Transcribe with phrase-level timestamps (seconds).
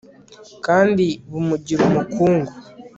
[0.65, 2.51] kandi bumugira umukungu